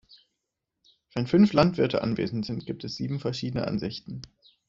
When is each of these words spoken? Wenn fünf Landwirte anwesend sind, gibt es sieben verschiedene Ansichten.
Wenn 1.13 1.27
fünf 1.27 1.53
Landwirte 1.53 2.01
anwesend 2.01 2.47
sind, 2.47 2.65
gibt 2.65 2.83
es 2.85 2.95
sieben 2.95 3.19
verschiedene 3.19 3.67
Ansichten. 3.67 4.23